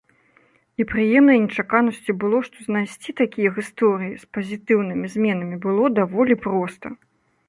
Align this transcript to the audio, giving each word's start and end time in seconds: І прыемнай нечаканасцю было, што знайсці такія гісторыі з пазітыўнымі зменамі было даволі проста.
І 0.83 0.85
прыемнай 0.91 1.37
нечаканасцю 1.43 2.15
было, 2.23 2.39
што 2.47 2.57
знайсці 2.67 3.15
такія 3.21 3.49
гісторыі 3.57 4.17
з 4.23 4.39
пазітыўнымі 4.39 5.05
зменамі 5.17 5.57
было 5.67 5.85
даволі 5.99 6.39
проста. 6.47 6.85